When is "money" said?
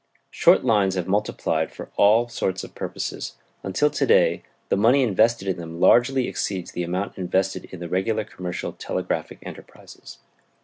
4.75-5.03